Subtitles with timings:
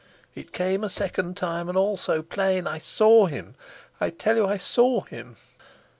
[0.33, 2.65] It came a second time, and all so plain.
[2.65, 3.53] I saw him;
[3.99, 5.35] I tell you I saw him.